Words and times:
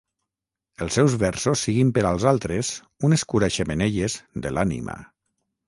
els 0.85 0.95
seus 0.99 1.15
versos 1.23 1.65
siguin 1.67 1.91
per 1.99 2.05
als 2.13 2.25
altres 2.33 2.73
un 3.11 3.19
escura-xemeneies 3.21 4.19
de 4.47 4.57
l'ànima 4.59 5.01